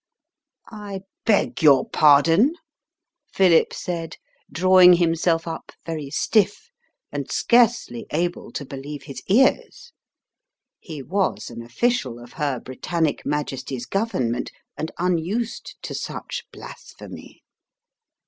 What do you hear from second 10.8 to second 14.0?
was an official of Her Britannic Majesty's